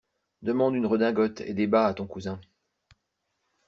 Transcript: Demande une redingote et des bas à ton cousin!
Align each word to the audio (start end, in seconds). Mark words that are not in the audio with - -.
Demande 0.41 0.73
une 0.75 0.87
redingote 0.87 1.41
et 1.41 1.53
des 1.53 1.67
bas 1.67 1.85
à 1.85 1.93
ton 1.93 2.07
cousin! 2.07 2.41